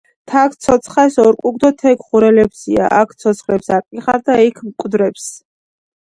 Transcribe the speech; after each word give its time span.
თაქი 0.29 0.55
ცოცხალს 0.65 1.15
ორკჷქ 1.25 1.55
დო 1.61 1.69
თექი 1.79 2.03
ღურელეფსია.აქ 2.07 3.09
ცოცხლებს 3.19 3.67
აკლიხარ 3.77 4.19
და 4.27 4.33
იქ 4.47 4.57
მკვდრებს. 4.67 5.25